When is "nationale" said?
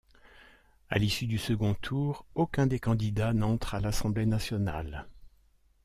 4.25-5.05